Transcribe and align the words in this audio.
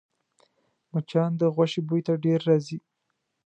مچان 0.91 1.31
د 1.39 1.41
غوښې 1.55 1.81
بوی 1.87 2.01
ته 2.07 2.13
ډېر 2.23 2.39
راځي 2.49 2.77